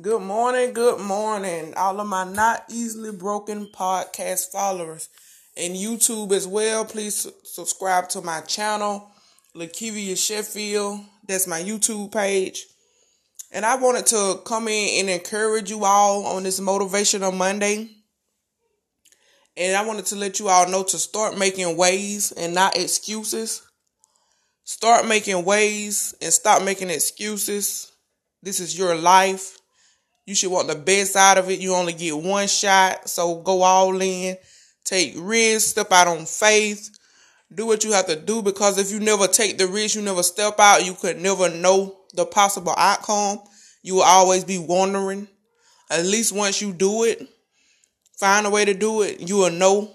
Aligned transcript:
Good 0.00 0.22
morning, 0.22 0.72
good 0.72 0.98
morning, 0.98 1.72
all 1.76 2.00
of 2.00 2.08
my 2.08 2.24
not 2.24 2.64
easily 2.68 3.12
broken 3.12 3.66
podcast 3.66 4.50
followers 4.50 5.08
and 5.56 5.76
YouTube 5.76 6.32
as 6.32 6.48
well. 6.48 6.84
Please 6.84 7.28
subscribe 7.44 8.08
to 8.08 8.20
my 8.20 8.40
channel, 8.40 9.12
Lakivia 9.54 10.18
Sheffield. 10.18 10.98
That's 11.28 11.46
my 11.46 11.62
YouTube 11.62 12.10
page. 12.10 12.66
And 13.52 13.64
I 13.64 13.76
wanted 13.76 14.06
to 14.06 14.40
come 14.44 14.66
in 14.66 14.98
and 14.98 15.10
encourage 15.10 15.70
you 15.70 15.84
all 15.84 16.26
on 16.26 16.42
this 16.42 16.58
motivational 16.58 17.32
Monday. 17.32 17.88
And 19.56 19.76
I 19.76 19.86
wanted 19.86 20.06
to 20.06 20.16
let 20.16 20.40
you 20.40 20.48
all 20.48 20.68
know 20.68 20.82
to 20.82 20.98
start 20.98 21.38
making 21.38 21.76
ways 21.76 22.32
and 22.32 22.52
not 22.52 22.76
excuses. 22.76 23.62
Start 24.64 25.06
making 25.06 25.44
ways 25.44 26.16
and 26.20 26.32
stop 26.32 26.64
making 26.64 26.90
excuses. 26.90 27.92
This 28.42 28.58
is 28.58 28.76
your 28.76 28.96
life. 28.96 29.60
You 30.26 30.34
should 30.34 30.50
want 30.50 30.68
the 30.68 30.74
best 30.74 31.16
out 31.16 31.38
of 31.38 31.50
it. 31.50 31.60
You 31.60 31.74
only 31.74 31.92
get 31.92 32.16
one 32.16 32.48
shot, 32.48 33.08
so 33.08 33.36
go 33.42 33.62
all 33.62 34.00
in. 34.00 34.36
Take 34.84 35.14
risks, 35.16 35.70
step 35.70 35.92
out 35.92 36.08
on 36.08 36.26
faith. 36.26 36.90
Do 37.54 37.66
what 37.66 37.84
you 37.84 37.92
have 37.92 38.06
to 38.06 38.16
do 38.16 38.42
because 38.42 38.78
if 38.78 38.90
you 38.90 39.00
never 39.00 39.26
take 39.26 39.58
the 39.58 39.66
risk, 39.66 39.96
you 39.96 40.02
never 40.02 40.22
step 40.22 40.58
out, 40.58 40.84
you 40.84 40.94
could 40.94 41.20
never 41.20 41.48
know 41.48 41.96
the 42.14 42.24
possible 42.24 42.74
outcome. 42.76 43.40
You 43.82 43.96
will 43.96 44.02
always 44.02 44.44
be 44.44 44.58
wondering. 44.58 45.28
At 45.90 46.04
least 46.06 46.32
once 46.32 46.60
you 46.60 46.72
do 46.72 47.04
it, 47.04 47.28
find 48.16 48.46
a 48.46 48.50
way 48.50 48.64
to 48.64 48.74
do 48.74 49.02
it, 49.02 49.20
you 49.28 49.36
will 49.36 49.50
know. 49.50 49.94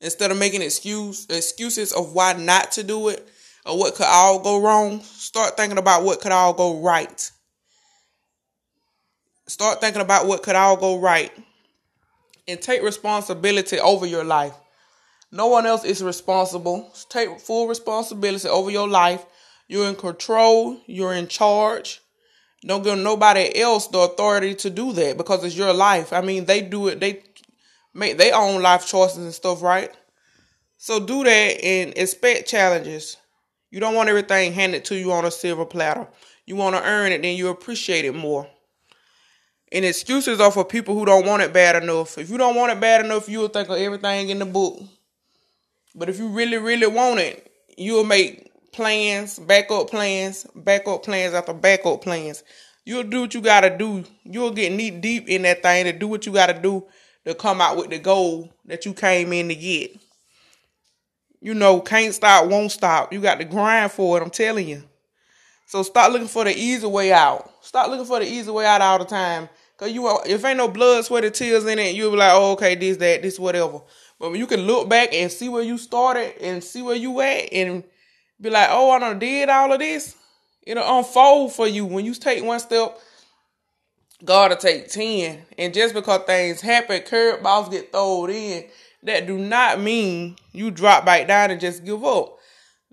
Instead 0.00 0.30
of 0.30 0.38
making 0.38 0.62
excuse 0.62 1.26
excuses 1.28 1.92
of 1.92 2.12
why 2.12 2.34
not 2.34 2.70
to 2.72 2.84
do 2.84 3.08
it 3.08 3.26
or 3.66 3.76
what 3.78 3.94
could 3.94 4.06
all 4.06 4.38
go 4.38 4.60
wrong, 4.60 5.00
start 5.00 5.56
thinking 5.56 5.78
about 5.78 6.04
what 6.04 6.20
could 6.20 6.30
all 6.30 6.52
go 6.52 6.80
right. 6.80 7.30
Start 9.48 9.80
thinking 9.80 10.02
about 10.02 10.26
what 10.26 10.42
could 10.42 10.56
all 10.56 10.76
go 10.76 11.00
right 11.00 11.32
and 12.46 12.60
take 12.60 12.82
responsibility 12.82 13.80
over 13.80 14.04
your 14.04 14.22
life. 14.22 14.52
No 15.32 15.46
one 15.46 15.64
else 15.64 15.84
is 15.84 16.02
responsible. 16.02 16.92
Take 17.08 17.40
full 17.40 17.66
responsibility 17.66 18.46
over 18.46 18.70
your 18.70 18.86
life. 18.86 19.24
You're 19.66 19.88
in 19.88 19.94
control, 19.96 20.78
you're 20.86 21.14
in 21.14 21.28
charge. 21.28 22.02
Don't 22.66 22.84
give 22.84 22.98
nobody 22.98 23.58
else 23.58 23.86
the 23.86 24.00
authority 24.00 24.54
to 24.56 24.68
do 24.68 24.92
that 24.92 25.16
because 25.16 25.42
it's 25.42 25.56
your 25.56 25.72
life. 25.72 26.12
I 26.12 26.20
mean, 26.20 26.44
they 26.44 26.60
do 26.60 26.88
it, 26.88 27.00
they 27.00 27.22
make 27.94 28.18
their 28.18 28.34
own 28.34 28.60
life 28.60 28.86
choices 28.86 29.24
and 29.24 29.32
stuff, 29.32 29.62
right? 29.62 29.90
So 30.76 31.00
do 31.00 31.24
that 31.24 31.64
and 31.64 31.96
expect 31.96 32.48
challenges. 32.48 33.16
You 33.70 33.80
don't 33.80 33.94
want 33.94 34.10
everything 34.10 34.52
handed 34.52 34.84
to 34.86 34.94
you 34.94 35.10
on 35.12 35.24
a 35.24 35.30
silver 35.30 35.64
platter. 35.64 36.06
You 36.44 36.56
want 36.56 36.76
to 36.76 36.84
earn 36.84 37.12
it, 37.12 37.22
then 37.22 37.36
you 37.36 37.48
appreciate 37.48 38.04
it 38.04 38.14
more. 38.14 38.46
And 39.70 39.84
excuses 39.84 40.40
are 40.40 40.50
for 40.50 40.64
people 40.64 40.94
who 40.94 41.04
don't 41.04 41.26
want 41.26 41.42
it 41.42 41.52
bad 41.52 41.82
enough. 41.82 42.16
If 42.16 42.30
you 42.30 42.38
don't 42.38 42.56
want 42.56 42.72
it 42.72 42.80
bad 42.80 43.04
enough, 43.04 43.28
you'll 43.28 43.48
think 43.48 43.68
of 43.68 43.76
everything 43.76 44.30
in 44.30 44.38
the 44.38 44.46
book. 44.46 44.80
But 45.94 46.08
if 46.08 46.18
you 46.18 46.28
really, 46.28 46.56
really 46.56 46.86
want 46.86 47.20
it, 47.20 47.50
you'll 47.76 48.04
make 48.04 48.50
plans, 48.72 49.38
backup 49.38 49.90
plans, 49.90 50.46
backup 50.54 51.02
plans 51.02 51.34
after 51.34 51.52
backup 51.52 52.02
plans. 52.02 52.44
You'll 52.84 53.02
do 53.02 53.22
what 53.22 53.34
you 53.34 53.42
gotta 53.42 53.76
do. 53.76 54.04
You'll 54.24 54.52
get 54.52 54.72
knee 54.72 54.90
deep 54.90 55.28
in 55.28 55.42
that 55.42 55.62
thing 55.62 55.84
to 55.84 55.92
do 55.92 56.08
what 56.08 56.24
you 56.24 56.32
gotta 56.32 56.58
do 56.58 56.86
to 57.26 57.34
come 57.34 57.60
out 57.60 57.76
with 57.76 57.90
the 57.90 57.98
goal 57.98 58.50
that 58.64 58.86
you 58.86 58.94
came 58.94 59.32
in 59.32 59.48
to 59.48 59.54
get. 59.54 59.96
You 61.40 61.54
know, 61.54 61.80
can't 61.80 62.14
stop, 62.14 62.48
won't 62.48 62.72
stop. 62.72 63.12
You 63.12 63.20
got 63.20 63.38
to 63.38 63.44
grind 63.44 63.92
for 63.92 64.16
it, 64.16 64.22
I'm 64.22 64.30
telling 64.30 64.68
you. 64.68 64.82
So 65.66 65.82
start 65.82 66.12
looking 66.12 66.28
for 66.28 66.44
the 66.44 66.56
easy 66.56 66.86
way 66.86 67.12
out. 67.12 67.50
Start 67.62 67.90
looking 67.90 68.06
for 68.06 68.18
the 68.18 68.26
easy 68.26 68.50
way 68.50 68.64
out 68.64 68.80
all 68.80 68.98
the 68.98 69.04
time. 69.04 69.48
Cause 69.78 69.92
you 69.92 70.08
if 70.26 70.44
ain't 70.44 70.56
no 70.56 70.66
blood, 70.66 71.04
sweat, 71.04 71.24
or 71.24 71.30
tears 71.30 71.64
in 71.64 71.78
it, 71.78 71.94
you'll 71.94 72.10
be 72.10 72.16
like, 72.16 72.32
oh, 72.34 72.52
okay, 72.52 72.74
this, 72.74 72.96
that, 72.96 73.22
this, 73.22 73.38
whatever. 73.38 73.80
But 74.18 74.32
you 74.32 74.48
can 74.48 74.62
look 74.62 74.88
back 74.88 75.14
and 75.14 75.30
see 75.30 75.48
where 75.48 75.62
you 75.62 75.78
started 75.78 76.36
and 76.42 76.62
see 76.64 76.82
where 76.82 76.96
you 76.96 77.20
at 77.20 77.52
and 77.52 77.84
be 78.40 78.50
like, 78.50 78.68
oh, 78.72 78.90
I 78.90 78.98
done 78.98 79.20
did 79.20 79.48
all 79.48 79.72
of 79.72 79.78
this, 79.78 80.16
it'll 80.64 80.98
unfold 80.98 81.52
for 81.52 81.68
you. 81.68 81.86
When 81.86 82.04
you 82.04 82.12
take 82.14 82.42
one 82.42 82.58
step, 82.58 82.98
God 84.24 84.50
will 84.50 84.56
take 84.56 84.88
ten. 84.88 85.46
And 85.56 85.72
just 85.72 85.94
because 85.94 86.22
things 86.24 86.60
happen, 86.60 87.00
curveballs 87.02 87.70
get 87.70 87.92
thrown 87.92 88.30
in, 88.30 88.64
that 89.04 89.28
do 89.28 89.38
not 89.38 89.80
mean 89.80 90.34
you 90.52 90.72
drop 90.72 91.04
back 91.04 91.28
down 91.28 91.52
and 91.52 91.60
just 91.60 91.84
give 91.84 92.04
up. 92.04 92.36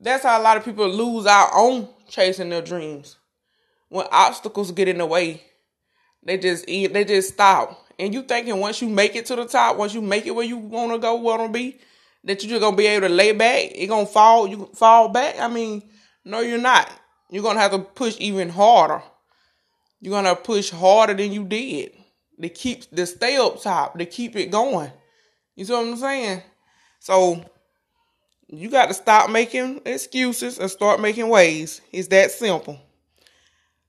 That's 0.00 0.24
how 0.24 0.40
a 0.40 0.42
lot 0.42 0.56
of 0.56 0.64
people 0.64 0.88
lose 0.88 1.26
out 1.26 1.52
on 1.52 1.88
chasing 2.08 2.48
their 2.48 2.60
dreams. 2.60 3.18
When 3.88 4.06
obstacles 4.10 4.72
get 4.72 4.88
in 4.88 4.98
the 4.98 5.06
way, 5.06 5.44
they 6.24 6.38
just 6.38 6.68
eat. 6.68 6.92
They 6.92 7.04
just 7.04 7.34
stop. 7.34 7.86
And 7.98 8.12
you 8.12 8.22
thinking 8.22 8.58
once 8.58 8.80
you 8.80 8.88
make 8.88 9.16
it 9.16 9.26
to 9.26 9.36
the 9.36 9.46
top, 9.46 9.76
once 9.76 9.94
you 9.94 10.00
make 10.00 10.26
it 10.26 10.32
where 10.32 10.44
you 10.44 10.56
want 10.56 10.92
to 10.92 10.98
go, 10.98 11.14
want 11.14 11.42
to 11.42 11.48
be, 11.48 11.78
that 12.24 12.42
you're 12.42 12.50
just 12.50 12.60
gonna 12.60 12.76
be 12.76 12.86
able 12.86 13.08
to 13.08 13.14
lay 13.14 13.32
back. 13.32 13.72
It 13.74 13.88
gonna 13.88 14.06
fall. 14.06 14.46
You 14.46 14.70
fall 14.74 15.08
back. 15.08 15.38
I 15.38 15.48
mean, 15.48 15.82
no, 16.24 16.40
you're 16.40 16.58
not. 16.58 16.90
You're 17.30 17.42
gonna 17.42 17.60
have 17.60 17.72
to 17.72 17.78
push 17.78 18.16
even 18.18 18.48
harder. 18.48 19.02
You're 20.00 20.12
gonna 20.12 20.36
push 20.36 20.70
harder 20.70 21.14
than 21.14 21.32
you 21.32 21.44
did 21.44 21.92
to 22.40 22.48
keep 22.48 22.90
to 22.94 23.06
stay 23.06 23.36
up 23.36 23.62
top 23.62 23.98
to 23.98 24.06
keep 24.06 24.36
it 24.36 24.50
going. 24.50 24.90
You 25.54 25.64
see 25.64 25.72
what 25.72 25.86
I'm 25.86 25.96
saying? 25.96 26.42
So 26.98 27.44
you 28.48 28.68
got 28.68 28.86
to 28.86 28.94
stop 28.94 29.30
making 29.30 29.80
excuses 29.86 30.58
and 30.58 30.70
start 30.70 31.00
making 31.00 31.28
ways. 31.28 31.80
It's 31.90 32.08
that 32.08 32.30
simple. 32.30 32.78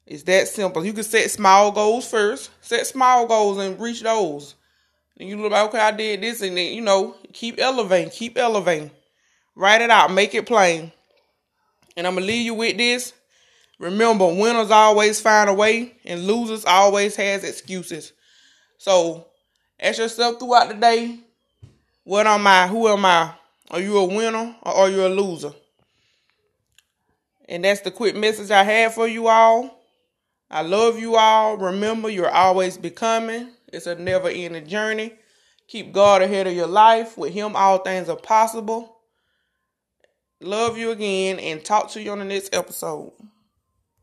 It's 0.06 0.24
that 0.24 0.48
simple. 0.48 0.86
You 0.86 0.94
can 0.94 1.04
set 1.04 1.32
small 1.32 1.72
goals 1.72 2.10
first. 2.10 2.52
Set 2.62 2.86
small 2.86 3.26
goals 3.26 3.58
and 3.58 3.80
reach 3.80 4.02
those. 4.02 4.56
And 5.20 5.30
you 5.30 5.42
look 5.42 5.52
like, 5.52 5.70
okay, 5.70 5.80
I 5.80 5.92
did 5.92 6.22
this, 6.22 6.42
and 6.42 6.58
then 6.58 6.74
you 6.74 6.82
know, 6.82 7.16
keep 7.32 7.60
elevating, 7.60 8.12
keep 8.12 8.38
elevating. 8.38 8.92
Write 9.56 9.82
it 9.82 9.90
out, 9.90 10.12
make 10.12 10.34
it 10.34 10.46
plain. 10.46 10.92
And 11.96 12.08
I'm 12.08 12.16
gonna 12.16 12.26
leave 12.26 12.46
you 12.46 12.56
with 12.56 12.78
this. 12.78 13.14
Remember, 13.80 14.26
winners 14.26 14.72
always 14.72 15.22
find 15.22 15.50
a 15.50 15.54
way, 15.54 15.96
and 16.06 16.26
losers 16.26 16.66
always 16.66 17.16
has 17.16 17.44
excuses. 17.44 18.14
So 18.78 19.28
ask 19.80 20.00
yourself 20.00 20.40
throughout 20.40 20.70
the 20.70 20.76
day, 20.76 21.20
what 22.04 22.28
am 22.28 22.46
I? 22.48 22.68
Who 22.68 22.88
am 22.88 23.06
I? 23.06 23.34
Are 23.72 23.80
you 23.80 23.98
a 23.98 24.06
winner 24.06 24.56
or 24.62 24.74
are 24.74 24.90
you 24.90 25.06
a 25.06 25.10
loser? 25.10 25.54
And 27.48 27.64
that's 27.64 27.82
the 27.82 27.92
quick 27.92 28.16
message 28.16 28.52
I 28.52 28.64
have 28.64 28.94
for 28.94 29.08
you 29.08 29.28
all. 29.28 29.83
I 30.54 30.62
love 30.62 31.00
you 31.00 31.16
all. 31.16 31.58
Remember, 31.58 32.12
you're 32.12 32.30
always 32.30 32.78
becoming. 32.78 33.50
It's 33.74 33.88
a 33.88 33.96
never 33.96 34.30
ending 34.30 34.68
journey. 34.68 35.16
Keep 35.68 35.94
God 35.94 36.22
ahead 36.22 36.46
of 36.46 36.54
your 36.54 36.68
life. 36.68 37.18
With 37.18 37.34
Him, 37.34 37.56
all 37.56 37.80
things 37.80 38.08
are 38.08 38.16
possible. 38.16 39.00
Love 40.40 40.78
you 40.78 40.92
again 40.92 41.40
and 41.40 41.66
talk 41.66 41.90
to 41.90 42.02
you 42.04 42.12
on 42.12 42.20
the 42.20 42.26
next 42.26 42.54
episode. 42.54 43.14